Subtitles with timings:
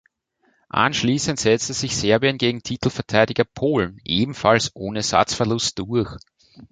[0.69, 6.17] Anschließend setzte sich Serbien gegen Titelverteidiger Polen ebenfalls ohne Satzverlust durch.